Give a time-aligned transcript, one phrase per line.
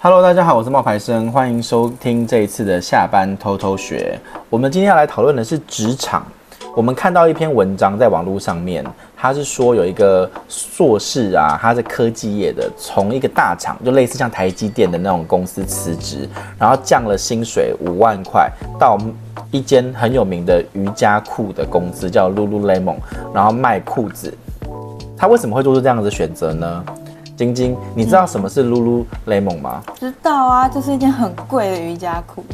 [0.00, 4.16] Hello，大家好，我是冒牌生，欢迎收听这一次的下班偷偷学。
[4.48, 6.24] 我们今天要来讨论的是职场。
[6.76, 8.84] 我们看到一篇文章在网络上面，
[9.16, 18.96] 他是说有一个硕士啊，他是科技业的，从一个大厂，就类似像台积电的那种公司辞职，然后降了薪水五万块，到
[19.50, 22.98] 一间很有名的瑜伽裤的公司叫 Lululemon，
[23.34, 24.32] 然后卖裤子。
[25.16, 26.84] 他为什么会做出这样子的选择呢？
[27.38, 29.80] 晶晶，你知道什么是 Lululemon 吗？
[29.98, 32.44] 知道啊，这是一件很贵的瑜伽裤。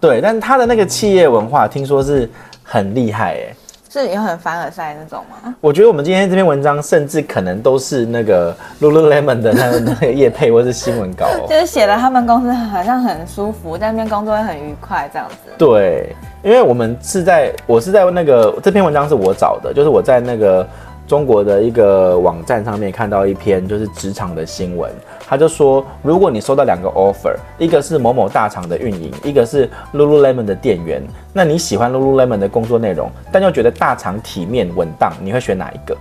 [0.00, 2.28] 对，但它的那个企业文化听说是
[2.62, 3.54] 很厉害哎。
[3.92, 5.52] 是也很凡尔赛那种吗？
[5.60, 15.50] 我觉得我们今天这篇文章甚至可能都是那个 Lululemon 的那个 那个业配或是新闻稿，就是写了他们公司好像很舒服，在那边工作会很愉快这样子。
[15.58, 20.66] 对，因为我们是在我是在那个这篇文章是我找的，就是我在那个。
[21.10, 24.88] 中国的一个网站上面看到一篇就是职场的新闻，
[25.26, 35.96] 他就说，如果你收到两个 offer，一个是某某大厂的运营，一个是 Lululemon 的店员，那你喜欢 Lululemon 的工作内容，但又觉得大厂体面稳当，你会选哪一个？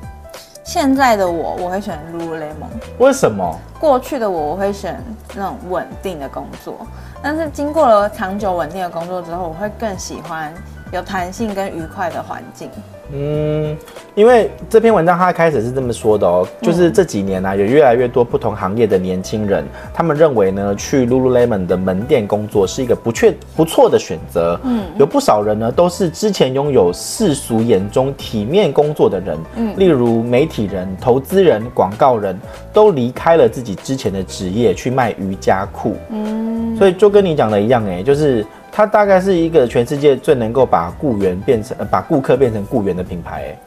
[0.64, 2.70] 现在的我，我会选 Lululemon。
[3.00, 3.60] 为什么？
[3.80, 6.76] 过去的我，我会选那种稳定的工作，
[7.20, 10.54] 但是经过了长久稳定的工作之后，我会更喜欢
[10.92, 12.70] 有弹性跟愉快的环境。
[13.12, 13.76] 嗯，
[14.14, 24.60] 因为这篇文章它开始是这么说的哦，就是这几年呢、啊，有越来越多不同行业的年轻人，他们认为呢，去 Lululemon 的门店工作是一个不确不错的选择。
[24.64, 32.40] 嗯，有不少人呢，都是之前拥有世俗眼中体面工作的人，嗯，例如媒体人、投资人、广告人
[32.72, 35.96] 都离开了自己之前的职业去卖瑜伽裤。
[36.12, 38.46] 嗯，所以就跟你讲的一样，哎，就是。
[38.72, 43.44] 它大概是一个全世界最能够把雇员变成，呃，把顾客变成雇员的品牌。
[43.44, 43.58] 哎，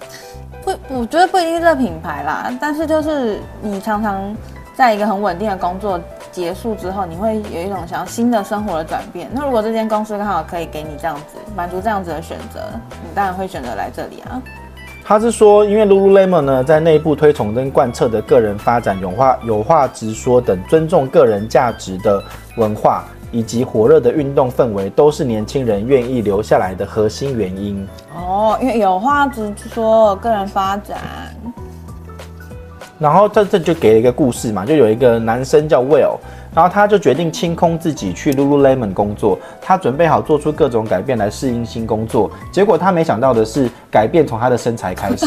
[0.64, 4.34] 不，我觉得不一定是这个品牌啦，但是就是你常常
[4.75, 9.28] 在一个很稳定的工作结束之后，你会有一种想要新的生活的转变。
[9.33, 14.41] 那如果这间公司刚好可以给你这样子满足这样子的选择，你当然会选择来这里啊。
[15.05, 22.23] 他是说，因为 Lululemon 呢，在内部推崇跟贯彻的个人发展、有话有话直说等尊重个人价值的
[22.57, 23.05] 文化。
[23.33, 27.85] 以及火热的运动氛围，都是年轻人愿意留下来的核心原因。
[28.15, 30.98] 哦，因为有话直说，个人发展。
[32.98, 36.19] 然后这这就给了一个故事嘛，就有一个男生叫 Will，
[36.55, 42.31] 然后他就决定清空自己去 Lululemon 工作，他准备好做出各种改变来适应新工作。
[42.53, 45.27] 结果他没想到的是，改变从他的身材开始。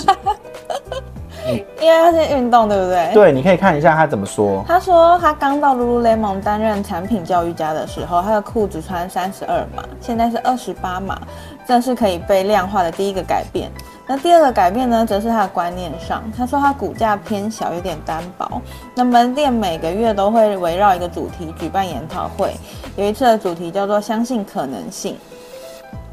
[1.81, 3.13] 因为他是运动，对不对？
[3.13, 4.63] 对，你可以看一下他怎么说。
[4.67, 11.19] 他说他刚到 Lululemon 担任产品教育家的时候，他的裤子穿三十二码，现在是二十八码，
[11.67, 13.69] 这是可以被量化的第一个改变。
[14.07, 16.23] 那第二个改变呢，则是他的观念上。
[16.37, 18.61] 他说他骨架偏小，有点单薄。
[18.95, 22.55] 那门店每个月都会围绕一个主题举办研讨会，
[22.95, 25.17] 有一次的主题叫做“相信可能性”。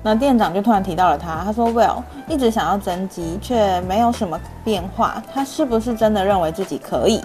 [0.03, 7.23] 那店长就突然提到了他，他说：“Well 一直想要增肌，却没有什么变化，他是不是真的认为自己可以？”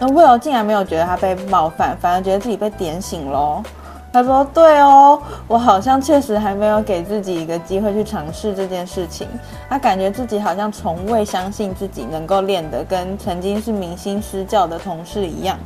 [0.00, 3.62] 那 Will 竟然没有觉得他被冒犯，反而觉得自己被点醒喽。
[4.12, 9.28] 他说：“对哦，我好像确实还没有给自己一个机会去尝试这件事情。
[9.68, 15.56] 他感觉自己好像从未相信自己能够练得跟曾经是明星私教的同事一样，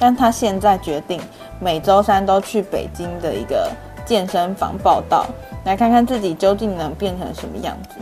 [0.00, 1.20] 但他现在决定
[1.60, 3.70] 每周三都去北京的一个
[4.12, 5.24] 健身房报道。”
[5.64, 7.94] 来看看自己究竟能变成什么样子。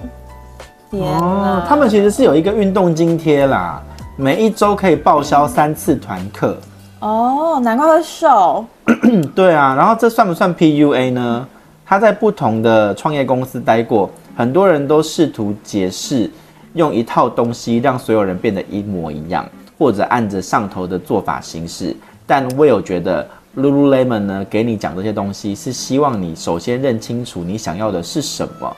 [0.90, 1.18] 天哪！
[1.20, 3.80] 哦，他们其实是有一个运动津贴啦，
[4.16, 6.56] 每一周可以报销三次团课。
[6.98, 8.64] 哦，难怪会瘦。
[9.36, 11.46] 对啊，然后这算不算 PUA 呢？
[11.86, 16.28] 他在不同的创业公司待过，很多人都试图解释，
[16.72, 19.46] 用一套东西让所有人变得一模一样，
[19.78, 21.94] 或者按着上头的做法行事。
[22.26, 23.28] 但 Will 觉得。
[23.56, 28.76] Lululemon 呢，给你讲这些东西，是希望你首先认清楚你想要的是什么。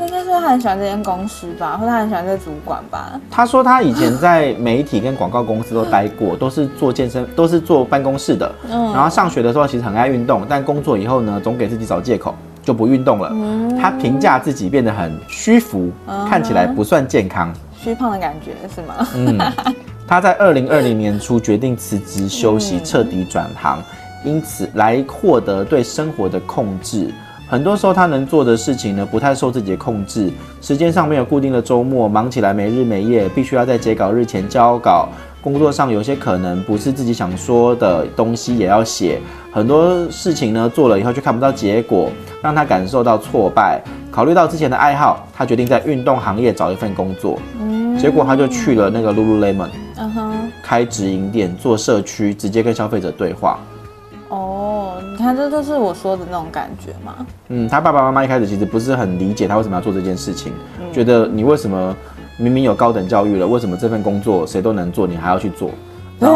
[0.00, 3.20] 应该是他很喜欢这间公司吧，或者他很喜欢这主管吧。
[3.30, 8.54] 他说他以前在媒体跟广告公司都待过，都是做健身，都是做办公室的。
[8.70, 8.92] 嗯。
[8.92, 12.32] 然后上学的时候其实很爱运动，但工作以后呢，总给自己找借口，
[12.62, 13.30] 就不运动了。
[13.32, 13.76] 嗯。
[13.76, 15.90] 他评价自己变得很虚浮，
[16.28, 17.52] 看起来不算健康。
[17.76, 19.08] 虚胖的感觉是吗？
[19.14, 19.38] 嗯。
[20.08, 23.78] 他在二零二零年初决定辞职休息，彻底转行，
[24.24, 27.12] 因此来获得对生活的控制。
[27.46, 30.32] 很多时候他能做的事情呢，不太受自己的控制，
[30.62, 35.10] 时间上没有固定的周末，忙起来没日没夜，必须要在截稿日前交稿。
[35.42, 39.20] 工作上有些可能不是自己想说的东西也要写，
[39.52, 42.10] 很多事情呢做了以后却看不到结果，
[42.42, 43.78] 让他感受到挫败。
[44.10, 47.38] 考虑到之前的爱好，他决定在运动行业找一份工作。
[47.98, 49.68] 结果他就去了那个 Lululemon，
[49.98, 53.58] 嗯哼，开直营店做社区，直接跟消费者对话。
[54.28, 57.26] 哦你看，这就是我说的那种感觉嘛。
[57.48, 61.96] 嗯，他爸爸妈妈一开始其实不是很理解他为什么要做这件事情，嗯、觉得你为什么
[62.36, 65.70] 明明有高等教育了，为什么这份工作谁都能做，你还要去做？
[66.20, 66.28] 对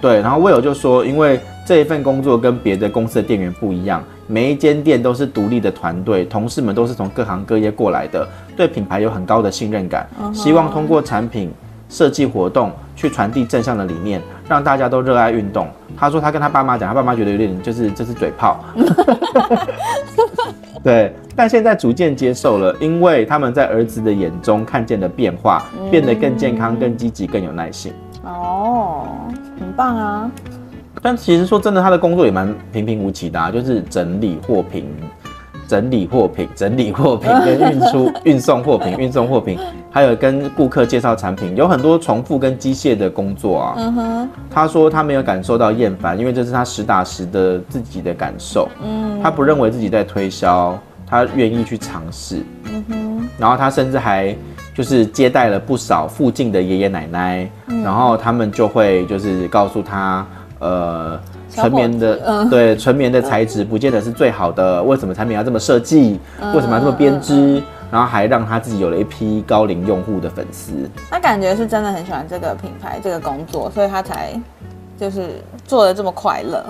[0.00, 8.26] 对，然后 Will 就说，因为这一份工作跟别的公司的店员不一样，每一间店都是独立的团队，同事们都是从各行各业过来的，
[8.56, 11.50] 对品牌有很高的信任感，希望通过产品
[11.88, 15.68] 设计活动去传递正向的理念，让大家都热爱运动。
[15.96, 18.58] 他说他跟他爸妈讲，他爸妈觉得有点就是这是嘴炮，
[20.82, 27.92] 对，但现在逐渐接受了，因为他们在儿子的眼中看见了变化，变得更健康、更积极、更有耐心。
[28.24, 29.06] 哦，
[29.58, 30.30] 很棒啊！
[31.02, 34.92] 但其实说真的，他的工作也蛮平平无奇的啊，就是整理货品、
[35.68, 39.58] 整理货品、整理货品，跟运输、 运送货品、运送货品，
[39.96, 43.74] 还有跟顾客介绍产品，有很多重复跟机械的工作啊。
[43.78, 48.68] 嗯哼，他说他没有感受到厌烦，因为这是他实打实的自己的感受。
[48.84, 52.42] 嗯，他不认为自己在推销，他愿意去尝试。
[52.70, 54.36] 嗯哼，然后他甚至还。
[54.74, 60.26] 就是接待了不少附近的爷爷奶奶，嗯、然后他们就会就是告诉他，
[60.58, 61.18] 呃，
[61.50, 66.20] 纯棉的，嗯、对，纯棉的材质不见得是最好的，为什么产品要这么设计？
[66.42, 67.62] 嗯、为什么要这么编织？
[67.90, 70.72] 然后还让他自己有了一批高龄用户的粉丝。
[71.10, 74.38] 他感觉是真的很喜欢这个品牌这个工作，所以他才
[74.98, 76.64] 就是做的这么快乐。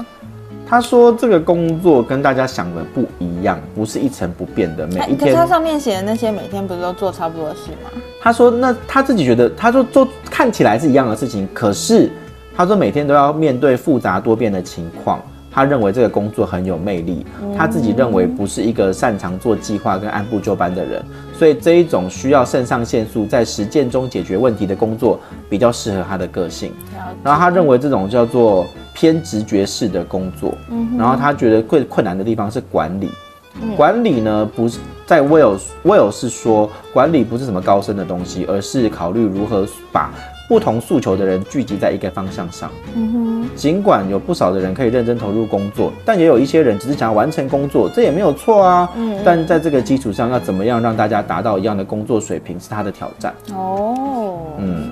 [0.68, 4.84] 他说：“这个工作跟大家想的不一样，不是一成不变的。
[4.88, 7.90] 每一天，可是他上面写的那些，每天不是都做差不多的事吗？”
[8.20, 12.10] 他说：“那他自己觉得，他说做看起来是一样的事情，可是
[12.56, 15.22] 他说每天都要面对复杂多变的情况。
[15.56, 17.26] 他认为这个工作很有魅力。
[17.56, 21.02] 他自己认为不是一个擅长做计划跟按部就班的人，
[21.36, 25.18] 所以这一种需要肾上腺素在实践中解决问题的工作
[25.48, 26.72] 比较适合他的个性。
[27.24, 28.66] 然后他认为这种叫做。”
[28.98, 30.54] 偏直觉式的工作，
[30.96, 33.10] 然后他觉得最困难的地方是管理。
[33.60, 40.10] 嗯、管理呢，不是在 Will Will 是说管理不是什么高深的东西，而是考虑如何把
[40.48, 42.70] 不同诉求的人聚集在一个方向上。
[42.94, 48.88] 嗯哼，尽管有不少的人可以认真投入工作，但也有一些人只是想要完成工作，这也没有错啊。
[48.96, 53.34] 嗯，但在这个基础上，要怎么样让大家达到一样的工作水平，是他的挑战。
[53.54, 54.90] 哦，嗯。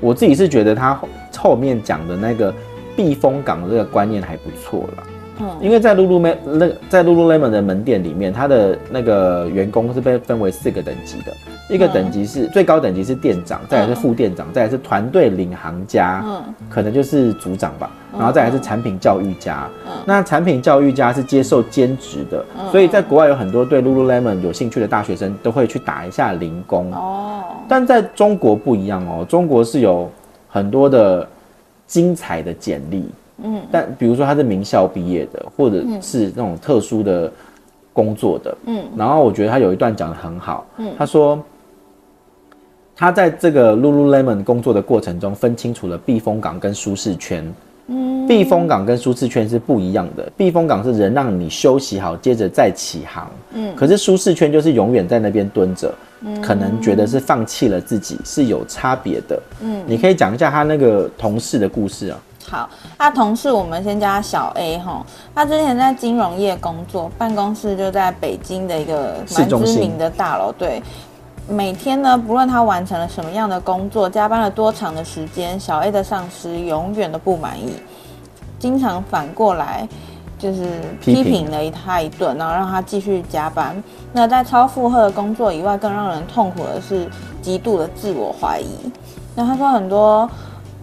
[0.00, 1.00] 我自己是觉得他
[1.38, 2.52] 后面讲的那个
[2.96, 5.04] 避风港的这个观念还不错啦，
[5.42, 11.32] 嗯，因为在 Lululemon 那在 Lululemon 的门店里面，他的那个员工是被分为四个等级的，
[11.68, 26.92] 一个等级是最高等级是店长，再来是副店长，再来是团队领航家，嗯，可能就是组长吧，然后再来是产品教育家，嗯，那产品教育家是接受兼职的，所以在国外有很多对 Lululemon 有兴趣的大学生都会去打一下零工。
[26.94, 27.42] 哦。
[27.68, 30.10] 但在中国不一样哦，中国是有
[30.48, 31.26] 很多的
[31.86, 33.08] 精彩的简历，
[33.42, 37.30] 嗯，但比如说他是名校毕业的，或者是那种特殊的
[37.92, 41.42] 工作的，嗯，然后我觉得他有一段讲的很好，嗯，他说
[42.94, 47.52] 他在这个 Lululemon 工作的过程中，分清楚了避风港跟舒适圈。
[47.88, 50.30] 嗯，避风港跟舒适圈是不一样的。
[50.36, 53.28] 避风港是人让你休息好，接着再起航。
[53.54, 59.42] 嗯，可是舒适圈就是永远在那边蹲着，嗯，可能觉得是放弃了自己，是有差别的。
[59.62, 62.18] 嗯，你可以讲一下他那个同事的故事啊。
[62.48, 62.68] 好，
[62.98, 70.82] 他同事我们先叫他小 A 哈，他之前在金融业工作，办公室就在北京的一个蛮知名的大楼，对。
[71.48, 77.74] 每天呢，不论他完成了什么样的工作，加班了多长的时间，小 A 的上司永远都不满意，
[78.60, 79.86] 经常反过来
[80.38, 83.82] 就是批评了他一顿，然后让他继续加班。
[84.12, 87.10] 那在超负荷的工作以外，更让人痛苦的是
[87.42, 88.92] 极度的自我怀疑。
[89.34, 90.30] 那他说很多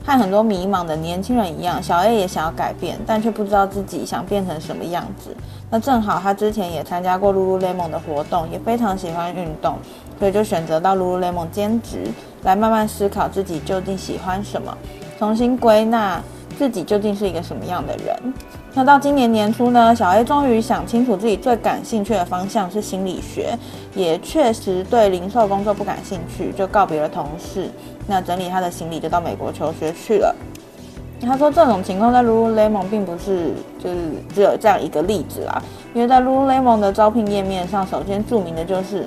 [0.09, 5.35] 和很多迷茫的年轻人一样，小 A 也想要改变，但却不知道自己想变成什么样子。
[5.69, 9.77] 那正好他之前也参加过 Lululemon 的活动，也非常喜欢运动。
[10.17, 12.07] 所以就选择到 Lululemon 兼职，
[12.41, 14.75] 来慢慢思考自己究竟喜欢什么，
[15.19, 16.19] 重新归纳
[16.57, 18.33] 自己究竟是一个什么样的人。
[18.75, 23.57] 那到今年年初呢，小 A 终于想清楚自己最感兴趣的方向是心理学，
[23.95, 27.69] 也确实对零售工作不感兴趣，就告别了同事，
[28.07, 30.33] 那整理他的行李就到美国求学去了。
[31.21, 33.97] 他说这种情况在 Lululemon 并不是就是
[34.33, 35.61] 只有这样一个例子啦，
[35.93, 39.05] 因为在 Lululemon 的招聘页面上，首先注明的就是。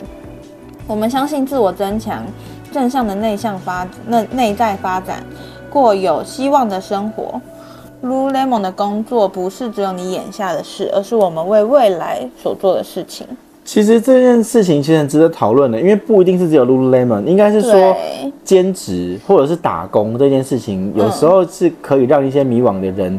[0.88, 2.24] 我们相信自我增强、
[2.72, 5.24] 正向的内向发内内在发展，
[5.70, 7.40] 过有希望的生活。
[8.02, 13.26] Lululemon 的工作不是只有你眼下的事，而是我们为未来所做的事情。
[13.64, 17.96] 其实这件事情其实很值得讨论的，因为不一定是只有 Lululemon，应该是说
[18.42, 23.18] 兼职或者是打工这件事情，有时候是可以让一些迷惘的人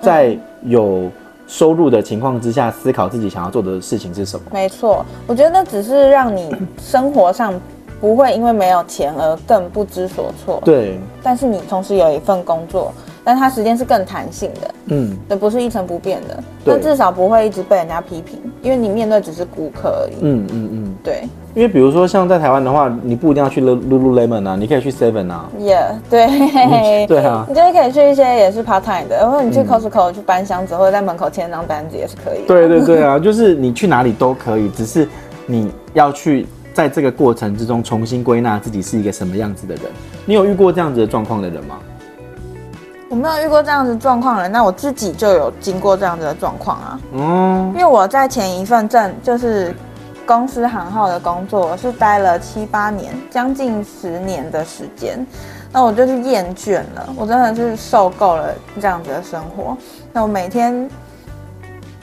[0.00, 1.08] 在有
[1.46, 4.46] 收入的情况之下，思考自己想要做的事情是什么。
[4.52, 7.54] 没错，我觉得那只是让你生活上
[8.00, 10.60] 不会因为没有钱而更不知所措。
[10.64, 12.92] 对，但是你同时有一份工作。
[13.24, 20.16] 但它时间是更弹性的，嗯，也不是一成不变的，但至少不会一直被人家批评，因为你面对只是顾客而已。
[20.20, 21.24] 嗯嗯嗯，对。
[21.54, 25.48] 因为比如说像在台湾的话，你不一定要去 Lululemon 啊，你可以去 Seven 啊。
[25.58, 32.44] Yeah，对，嗯、对啊， 你就是可以去一些也是 part time 的，然后你去 Costco 去搬箱子，或者在门口签张单子也是可以。
[32.46, 35.08] 对对对啊， 就是你去哪里都可以，只是
[35.46, 39.84] 你要去在这个过程之中重新归纳自己是一个什么样子的人。
[40.26, 41.78] 你有遇过这样子的状况的人吗？
[43.14, 47.00] 我没有遇过这样子状况的人，那我自己就有经过这样子的状况啊。
[47.12, 49.72] 嗯，因为我在前一份正就是
[50.26, 55.24] 公司行号的工作，我是待了七八年，将近十年的时间。
[55.70, 59.76] 那我就是厌倦了，我真的是受够了这样子的生活。
[60.12, 60.90] 那我每天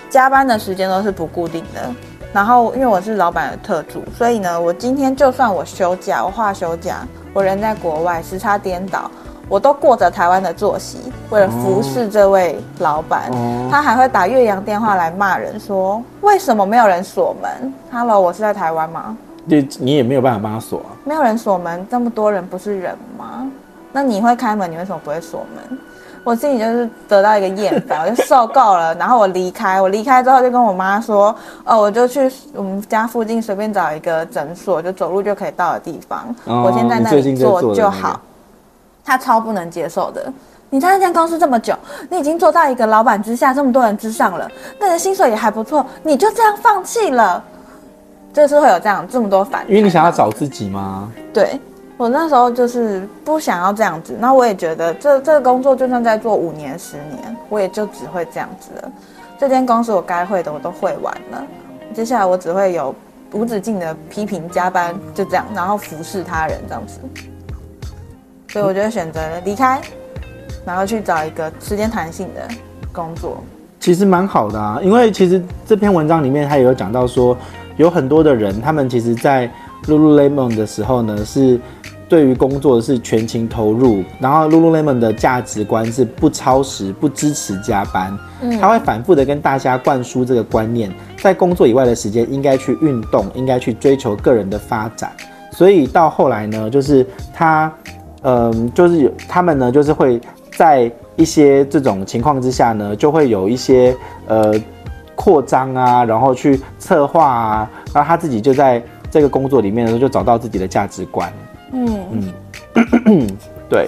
[0.09, 1.93] 加班的时间都是不固定的，
[2.31, 9.11] 然后因为我是老板的特助，所以呢，我今天就算我休假，我话休假，我人在国外，时差颠倒。
[9.51, 10.97] 我都过着台湾的作息，
[11.29, 19.17] 为了服侍这位老板，哦、他还会打岳阳电话来骂人，说为什么没有人锁门？Hello，我是在台湾吗？
[19.43, 20.95] 你你也没有办法帮他锁啊。
[21.03, 23.45] 没有人锁门，这么多人不是人吗？
[23.91, 25.77] 那你会开门，你为什么不会锁门？
[26.23, 29.81] 我心里就是得到一个厌烦， 我就受够了，然后我离开。
[29.81, 38.17] 我离开之后就跟我妈说，哦，我就去我们家附近随便找一个诊所，就走路就可以到的地方，哦、我先在那里做就好。
[39.03, 40.31] 他超不能接受的。
[40.69, 41.75] 你在那间公司这么久，
[42.09, 47.43] 你已经做到一个老板之下，这么多人之上了，那你的薪水也还不错，你就这样放弃了，
[48.31, 49.69] 就是会有这样这么多反应。
[49.71, 51.11] 因为你想要找自己吗？
[51.33, 51.59] 对，
[51.97, 54.15] 我那时候就是不想要这样子。
[54.17, 58.91] 那我也觉得这这个工作就算再做五年十年，我也就只会这样子了。
[59.37, 61.43] 这间公司我该会的我都会完了，
[61.93, 62.95] 接下来我只会有
[63.33, 66.97] 无止境的批评加班，就这样，然后服侍他人这样子。
[68.51, 69.81] 所以我就选择离开，
[70.65, 72.45] 然后去找一个时间弹性的
[72.91, 73.41] 工作。
[73.79, 77.35] 其实蛮好的啊，因为其实这篇文章里面他也有讲到说，
[77.77, 79.49] 有很多的人，他们其实，在
[79.85, 81.57] Lululemon 的时候呢，是
[82.09, 88.15] 对于工作是全情投入，然后 Lululemon 的价值观是不超时、不支持加班。
[88.41, 95.09] 嗯，他会反复的跟大家灌输这个观念，在工作以外的时间应该去运动，应该去追求个人的发展。
[95.53, 97.73] 所以到后来呢，就是他。
[98.23, 100.19] 嗯，就是有他们呢，就是会
[100.55, 103.95] 在一些这种情况之下呢，就会有一些
[104.27, 104.53] 呃
[105.15, 111.31] 扩张啊，然后去策划啊，然后他自己就在这个工作里面的时候，就找到自己的价值观。
[111.73, 112.31] 嗯
[113.05, 113.27] 嗯，
[113.69, 113.87] 对。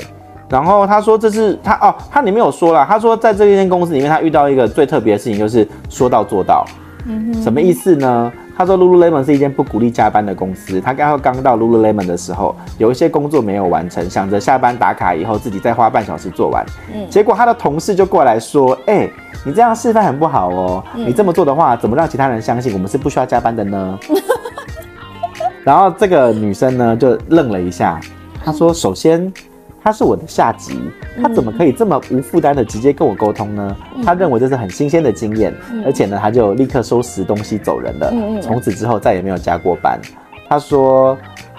[0.50, 6.64] 然后他说这是他哦，他里面有说了，他说在这间公司里面，他遇到一个最特别的事情，就是说到做到。
[7.08, 8.32] 嗯哼，什么意思呢？
[8.56, 10.80] 他说，Lululemon 是一间不鼓励加班的公司。
[10.80, 16.66] 他刚刚到 Lululemon 的时候，有一些工作没有完成，想着下班打卡以后自己再花半小时做完。
[16.94, 20.84] 嗯，结果他的同事就过来说：“哎、欸，你这样示范很不好哦。
[20.94, 24.00] 你这么做的话，怎么让其他人相信我们是不需要加班的呢？”
[25.64, 28.00] 然后这个女生呢就愣了一下，
[28.44, 29.32] 她说：“首先。”
[29.84, 30.80] 他是我的下级，
[31.22, 33.76] 他怎么可以这么无负担的直接跟我沟通呢？
[34.06, 35.54] 他认为这是很新鲜的经验，
[35.86, 38.14] 而且呢，他就立刻收拾东西走人了。
[38.42, 40.00] 从此之后再也没有加过班。
[40.48, 41.18] 他说：“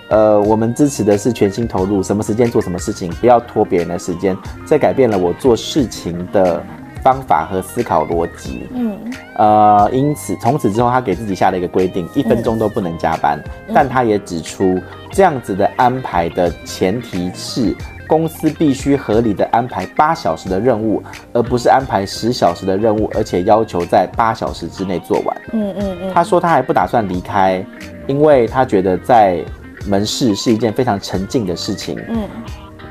[0.08, 4.34] 呃，我们支持的是全心投入，什么时间做什么事情，不要拖别人的时间。
[4.66, 6.62] 这改变了我做事情的
[7.02, 8.66] 方法和思考逻辑。
[8.72, 8.98] 嗯，
[9.36, 13.38] 呃，因此从此之后，他给自己下了一个规定，一分钟都不能加班。
[13.74, 25.36] 但他也指出，这样子的安排的前提是。”公司必须合理的安排八小时的任务，而不是安排十小时的任务，而且要求在八小时之内做完。
[25.52, 26.12] 嗯嗯嗯。
[26.14, 27.64] 他说他还不打算离开，
[28.06, 29.42] 因为他觉得在
[29.86, 31.98] 门市是一件非常沉静的事情。
[32.08, 32.28] 嗯。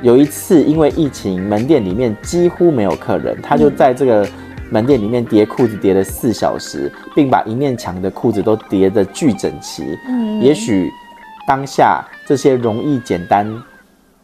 [0.02, 4.28] 有一次因为疫情，门店里面几乎没有客人，他就在这个
[4.70, 9.84] 门店里面叠裤子叠了四小时，并把一面墙的裤子都叠得巨整齐。
[10.10, 10.42] 嗯。
[10.42, 10.90] 也许
[11.48, 13.56] 当下这些容易简单。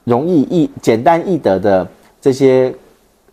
[0.09, 1.87] 容易易简单易得的
[2.19, 2.73] 这些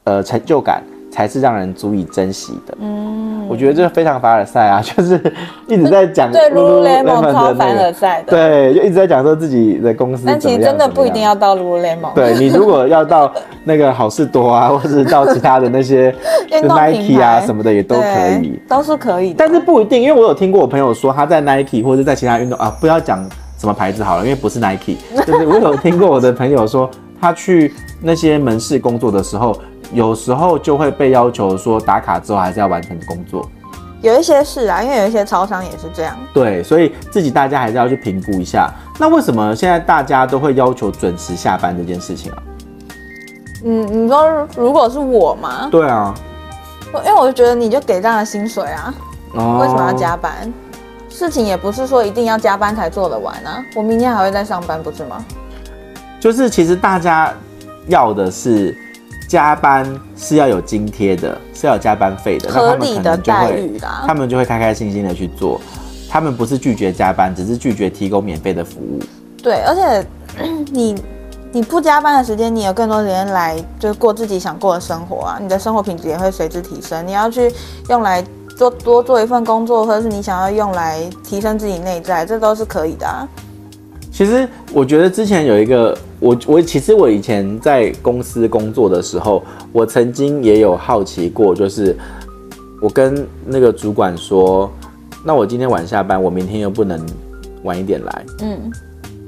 [0.04, 2.76] 呃成就感，才是让人足以珍惜的。
[2.80, 5.21] 嗯，我觉得这非常凡尔赛啊， 就是
[5.66, 10.25] 一直在讲对 Lululemon 超凡尔赛的，对，就一直在讲说自己的公司。
[10.26, 12.12] 但其实真的不一定要到 Lululemon。
[12.14, 13.33] 对，你如果要到
[13.64, 16.14] 那个好事多啊，或者是到其他的那些
[16.50, 18.02] Nike 啊什么的，也都可
[18.42, 19.37] 以，都是可以的。
[19.38, 23.26] 但是不一定，因为我有听过我朋友说他在 Nike 或者在其他运动啊，不要讲。
[23.58, 24.22] 什么牌子好了？
[24.25, 24.96] 因为不是 Nike，
[25.26, 29.58] 就是我有听过我的朋友说，他去那些门市工作的时候，
[29.92, 33.48] 有时候就会被要求说打卡之后还是要完成工作。
[34.02, 36.14] 有一些是啊，因为有一些超商也是这样。
[36.34, 38.70] 对，所以自己大家还是要去评估一下。
[38.98, 42.38] 那为什么现在大家都会要求准时下班这件事情啊？
[43.64, 45.68] 嗯，你说如果是我吗？
[45.70, 46.14] 对啊，
[47.06, 48.94] 因为我就觉得你就给这样的薪水啊，
[49.32, 50.52] 哦、为什么要加班？
[51.16, 53.64] 事情也不是说一定要加班才做得完啊。
[53.75, 55.25] 我明天还会再上班，不是吗？
[56.20, 57.32] 就是其实大家
[57.88, 58.76] 要的是。
[59.28, 59.85] 加班
[60.16, 64.04] 是要有津贴的，是要有加班费的，合理的待遇啦。
[64.06, 65.61] 他们就会开开心心的去做，
[66.08, 69.00] 他们不是拒绝加班，只是拒绝提供免费的服务。
[69.42, 70.06] 对，而且
[70.70, 70.94] 你
[71.50, 77.04] 你不加班的时间，你有更多时间来就过自己想过的生活啊，你的生活品质也会随之提升。
[77.04, 77.52] 你要去
[77.88, 78.25] 用来
[78.56, 83.28] 做多做一份工作，或者是你想要用来提升自己内在，这都是可以的啊。
[84.10, 91.94] 其实我觉得之前有一个我我其实我以前在公司工作的时候，我曾经也有好奇过，就是
[92.80, 94.70] 我跟那个主管说，
[95.22, 96.98] 那我今天晚下班，我明天又不能
[97.64, 98.25] 晚一点来。
[98.40, 98.72] 嗯，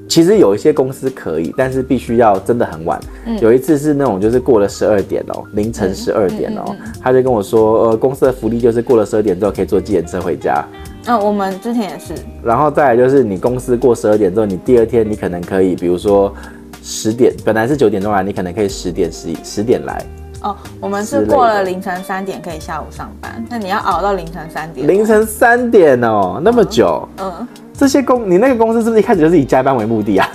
[0.08, 2.98] 其实有一些公司可以，但是必须要真的很晚。
[3.26, 10.64] 嗯，有一次是那种就是过了十二点哦，凌晨十二点哦，他就跟我说，呃，公司的福利就是过了十二点之后可以坐计程车回家。
[11.04, 12.14] 嗯、哦，我们之前也是。
[12.42, 16.34] 然后再来就是，你公司过十二点之后，你第二天你可能可以，比如说
[16.82, 20.02] 十点，本来是九点钟来，你可能可以十点十一十点来。
[20.42, 24.86] 哦，我们是过了凌晨三点可以下午上班，那你要熬到凌晨三点。
[24.86, 27.06] 凌晨三点哦，那么久。
[27.18, 27.46] 嗯。
[27.78, 30.28] 嗯，这些公，你那个公司是不是一开始就是以加班为目的啊？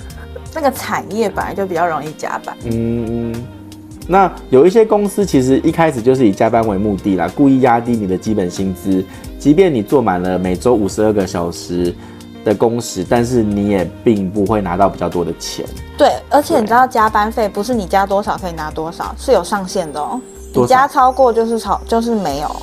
[0.54, 2.56] 那个产业本来就比较容易加班。
[2.64, 3.34] 嗯。
[4.06, 9.02] 那有一些公司其实一开始就是以加班为目的啦，故意压低你的基本薪资，
[9.38, 11.94] 即便你做满了每周五十二个小时
[12.44, 15.64] 的工时，但是你也并不会拿到比较多的钱。
[15.96, 20.20] 对，而且你知道加班费不是你加多少可以拿多少，是有上限的哦。
[20.52, 22.56] 你加超过就是超，就是没有。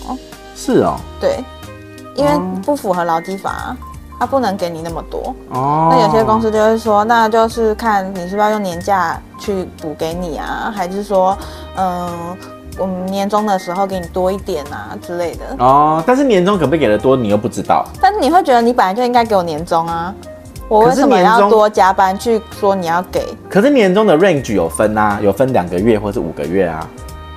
[0.56, 0.96] 是哦。
[1.20, 1.44] 对，
[2.16, 2.32] 因为
[2.64, 3.76] 不符合劳基法。
[4.22, 11.36] 他不能给你那么多哦，那有些公司就会说，那就是看你是不是要用年假去补给你啊，还是说，
[11.76, 12.08] 嗯，
[12.78, 16.04] 我们年终的时候给你多一点啊之类的哦。
[16.06, 17.84] 但是年终可不可以给的多，你又不知道。
[18.00, 20.14] 但是你会觉得你本来就应该给我年终啊，
[20.70, 23.28] 我为什么要多加班去说你要给？
[23.50, 26.88] 可是年终的 range 有分啊，有分两个月或是五个月啊。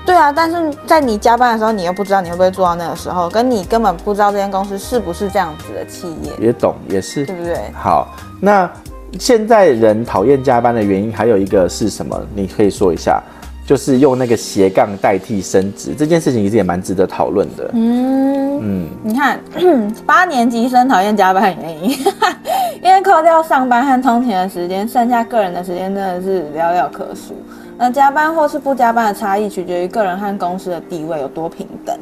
[0.07, 7.59] 对啊，但是在你加班的时候，你又不知道你会不会做到那个时候，跟你根本不知道这间公司是不是这样子的企业，也懂也是，对不对？
[7.75, 8.09] 好，
[8.41, 8.71] 那
[9.19, 12.21] 现在人讨厌加班的原因还有一个是什么？
[12.35, 13.23] 你可以说一下，
[13.67, 17.71] 就是用那个斜杠代替升职这件事情，其实也蛮值得讨论的。
[17.73, 19.41] 嗯嗯，你看
[20.05, 21.91] 八年级生讨厌加班的原因，
[22.83, 27.35] 因为扣掉上班和通勤的时间，剩下个人的时间真的是寥寥可数。
[27.85, 31.95] 那加班或是不加班的差异，取决于个人和公司的地位有多平等。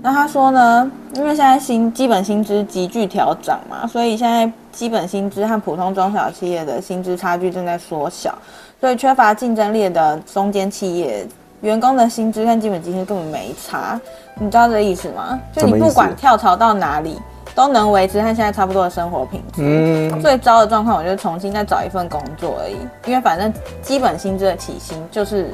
[0.00, 8.38] 那他说呢，因为现在薪基本薪资急剧调涨嘛，所以现在基本薪资和普通中小企业的薪资差距正在缩小，
[8.80, 11.26] 所以缺乏竞争力的中间企业，
[11.60, 14.00] 员工的薪资跟基本薪资根本没差。
[14.38, 15.36] 你知道这个意思吗？
[15.52, 17.20] 就你不管跳槽到哪里。
[17.56, 19.62] 都能维持和现在差不多的生活品质。
[19.62, 25.50] 嗯，最糟的状况，我就重新再找一份工作而已，因为反正基本薪资的起薪就是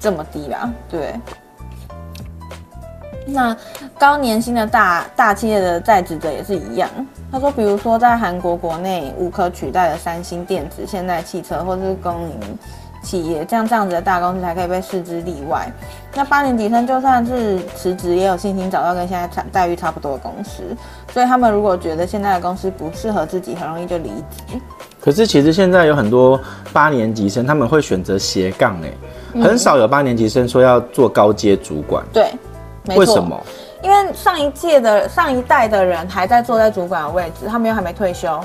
[0.00, 0.68] 这么低啦。
[0.90, 1.14] 对。
[3.28, 3.56] 那
[3.98, 6.88] 高年薪的大大企业的在职者也是一样。
[7.30, 12.58] 他说，比如说在韩国国内无可取代的三星电子、现代汽车，或者是公营。
[13.06, 15.70] 企业这样这样子的大公司才可以被视之例外。
[16.12, 20.62] 那八年级生就算是辞职，也有信心找到跟现在差待遇差不多的公司。
[21.12, 24.58] 所以他们如果觉得现在的公司不适合自己，很容易就离职。
[25.00, 26.40] 可是其实现在有很多
[26.72, 32.04] 八年级生，他们会选择斜杠，哎，很少有八年级生说要做高阶主管。
[32.12, 32.32] 对，
[32.82, 33.00] 没错。
[33.00, 33.40] 为什么？
[33.82, 38.40] 因为上一届的上一代的人还在坐在主管的位置，他们又还没退休。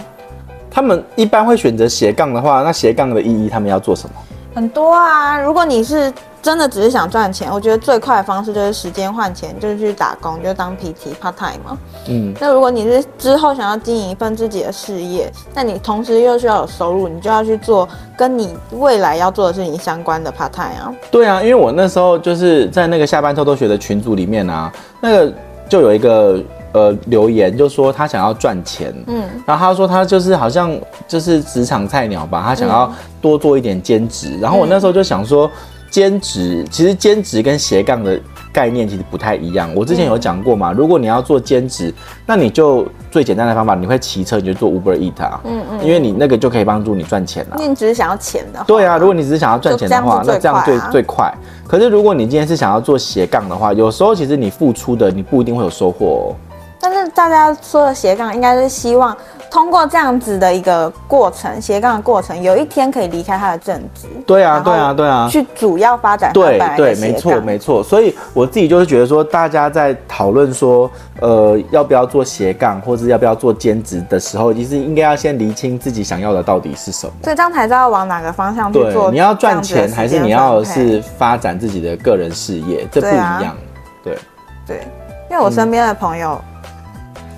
[0.69, 4.15] 他们一般会选择斜杠的话，那斜杠的意义，他们要做什么？
[4.53, 5.39] 很多啊！
[5.39, 6.11] 如果你是
[6.41, 11.77] 真的只是想赚钱，我觉得最快的方式就是时间换钱，就是去打工，就当 PT part time 嘛。
[12.07, 12.33] 嗯。
[12.39, 17.87] 那如果你是之后想要经营一份自己的事业，那你同时又需要有收入，你就要去做
[18.17, 20.93] 跟你未来要做的事情相关的 part time 啊。
[21.09, 25.33] 对啊，因为我那时候就是在那个下班偷偷学的群组里面啊，那个
[25.69, 26.43] 就有一个。
[26.73, 30.71] 呃，留言就说他想要赚钱，嗯，然后他说他就是好像
[31.07, 35.49] 就是职场菜鸟吧，他想要多做一点兼职，嗯，然后我那时候就想说，
[35.89, 38.17] 兼职，其实兼职跟斜杠的
[38.53, 39.69] 概念其实不太一样。
[39.75, 41.93] 我之前有讲过嘛，嗯、如果你要做兼职，
[42.25, 47.57] 那你就最简单的方法，你会骑车你就做 Uber Eat 啊，嗯嗯，因为你那个就可以帮助你赚钱了。
[47.59, 51.33] 你只是想要钱的话，对啊，如果你只是想要赚钱的话，那这样最最快。
[51.67, 56.35] 可是如果你今天是想要做斜杠的话，有时候其实你付出的你不一定会有收获哦。
[56.81, 59.15] 但是大家说的斜杠，应该是希望。
[59.51, 64.07] 通过这样子的一个过程，斜杠的过程，有一天可以离开他的正职。
[64.25, 66.31] 对啊，对啊，对啊，去主要发展。
[66.31, 67.83] 对对，没错没错。
[67.83, 70.89] 所以我自己就是觉得说，大家在讨论说，
[71.19, 77.11] 呃，要不要做斜杠，或者要不要做兼职的时候，其实应该要先厘清自己想要的到底是什么。
[77.21, 79.11] 所以这样才知道往哪个方向去做。
[79.11, 82.87] 你要赚钱，还是你要是发展自己的个人事业？
[82.89, 83.53] 这不一样。
[84.01, 84.17] 对
[84.65, 84.87] 对，
[85.29, 86.41] 因为我身边的朋友，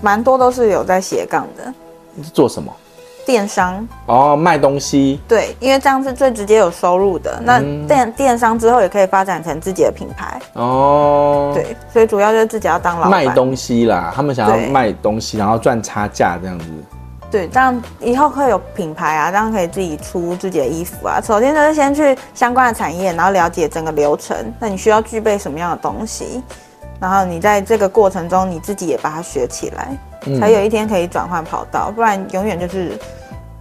[0.04, 1.74] 蛮多都是有在斜杠的。
[2.14, 2.72] 你是做什么？
[3.26, 5.18] 电商哦，卖东西。
[5.30, 7.42] 对，因为这样是最直接有收入的。
[7.42, 11.54] 那电电商之后也可以发展成自己的品牌哦。
[11.56, 13.12] 对，所以主要就是自己要当老板。
[13.12, 16.66] 卖东西啦，他们想要卖东西，然后赚差价这样子。
[17.32, 21.22] 对，这样以后会有品牌啊，这样可以自己出自己的衣服啊。
[21.22, 24.36] 首先就是先去相关的产业，然后了解整个流程。
[24.60, 26.44] 那你需要具备什么样的东西？
[27.04, 29.98] 然后你在这个过程中，你自己也把它学起来。
[30.40, 32.94] 才有一天可以转换跑道，不然永远就是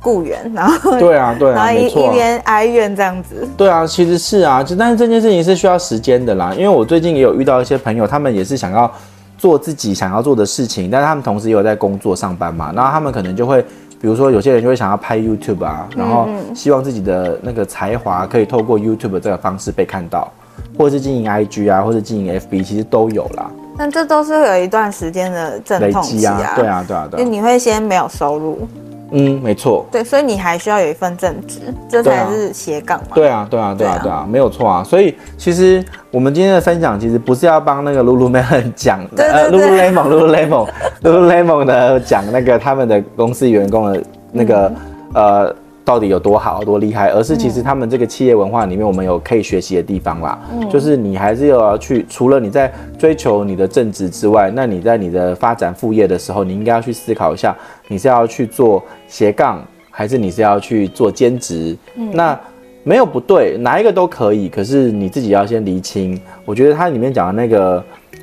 [0.00, 3.48] 雇员，然后对啊对啊， 然后一一边哀怨这样子。
[3.56, 6.54] 对啊，其实是啊，就但是这件事情是需要时间的啦。
[6.54, 8.88] 因为我最近也有遇到一些朋友，他们也是想要
[9.36, 12.72] 做自己想要做的事情，但是他们同时也有在工作上班嘛。
[12.72, 13.60] 然后他们可能就会，
[14.00, 20.30] 比如说有些人就会想要拍 YouTube 啊，然后希望自己的那个才华可以透过 YouTube 这个方式被看到，
[20.78, 23.50] 或者是经营 IG 啊，或者经营 FB，其实都有啦。
[23.78, 28.68] 但这都是会有一段时间的阵痛期啊，啊，对啊，对啊，对啊，你会先没有收入，
[29.12, 44.70] 嗯，没错，对，所以你还需要有一份正职，这才是斜杠嘛，对啊，对啊，对啊，对啊，没有错啊，所以其实我们今天的分享其实不是要帮那个 Lululemon 讲， 呃，Lululemon，Lululemon，Lululemon 的讲那个他们的公司员工的那个、
[45.14, 45.56] 嗯、呃。
[45.84, 47.10] 到底有多好多厉害？
[47.10, 50.38] 而是其实他们这个企业文化里面，我们有可以学习的地方啦。
[50.52, 57.56] 嗯，就是你还是要去，除了你在追求你的正职之外，那你在你的发展副业的时候，你应该要去思考一下，
[57.88, 61.76] 你是要去做斜杠，还是你是要去做兼职？
[61.96, 62.38] 嗯，那
[62.84, 64.48] 没有不对，哪一个都可以。
[64.48, 66.20] 可是你自己要先厘清。
[66.44, 67.82] 我觉得它里面讲的那个。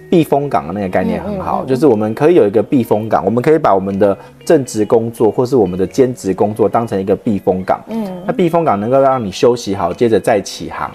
[0.10, 7.80] 避风港的那个概念很好，就是我们可以有一个避风港，我们可以把我们的正职工作或是我们的兼职工作当成一个避风港。
[7.88, 10.92] 嗯，那避风港能够让你休息好，接着再起航，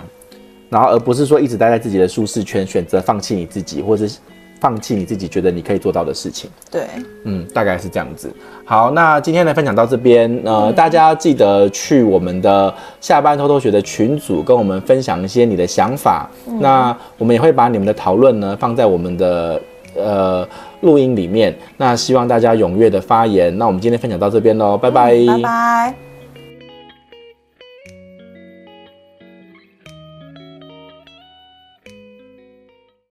[0.69, 4.19] 然后而不是说一直待在自己的舒适圈，选择放弃你自己，或者是。
[4.65, 6.49] 放弃你自己觉得你可以做到的事情。
[6.71, 6.85] 对，
[7.25, 8.33] 嗯，大概是这样子。
[8.65, 16.27] 好，那今天的分享到这边，呃，嗯、大家记得去我们的下班偷偷学的群组，跟我们分享一些你的想法。
[16.47, 19.61] 嗯、那我们也会把你们的讨论呢放在我们的
[19.95, 20.49] 呃
[20.81, 21.55] 录音里面。
[21.77, 23.55] 那希望大家踊跃的发言。
[23.59, 26.14] 那我们今天分享到这边喽，拜拜，拜拜。